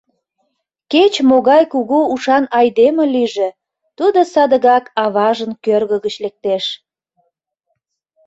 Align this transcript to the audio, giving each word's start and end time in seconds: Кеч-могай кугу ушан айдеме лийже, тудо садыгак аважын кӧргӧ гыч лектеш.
Кеч-могай 0.91 1.63
кугу 1.73 1.99
ушан 2.13 2.45
айдеме 2.59 3.03
лийже, 3.15 3.49
тудо 3.97 4.19
садыгак 4.33 4.85
аважын 5.03 5.51
кӧргӧ 5.65 5.97
гыч 6.05 6.15
лектеш. 6.23 6.65